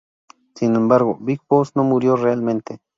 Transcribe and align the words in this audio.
Sin 0.55 0.75
embargo, 0.75 1.19
Big 1.21 1.41
Boss 1.47 1.75
no 1.75 1.83
murió 1.83 2.15
realmente. 2.15 2.79